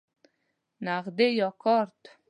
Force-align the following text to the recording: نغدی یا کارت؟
نغدی 0.85 1.29
یا 1.39 1.49
کارت؟ 1.63 1.99